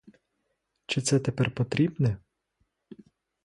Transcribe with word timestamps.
Чи 0.85 1.01
це 1.01 1.19
тепер 1.19 1.55
потрібне? 1.55 2.17